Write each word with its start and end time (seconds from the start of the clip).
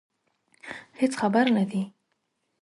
هېڅ 0.99 1.13
خبر 1.21 1.45
نه 1.57 1.63
دي. 1.69 1.81